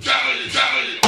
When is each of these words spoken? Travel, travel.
Travel, 0.00 0.48
travel. 0.50 1.07